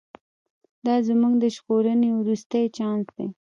[0.85, 3.27] دا زموږ د ژغورنې وروستی چانس دی.